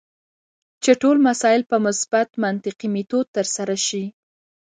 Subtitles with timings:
[0.83, 4.03] چې ټول مسایل په مثبت منطقي میتود ترسره شي.